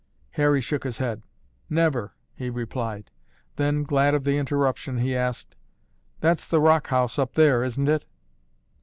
[0.31, 1.21] Harry shook his head.
[1.69, 3.11] "Never!" he replied.
[3.57, 5.55] Then, glad of the interruption, he asked,
[6.21, 8.07] "That's the rock house, up there, isn't it?"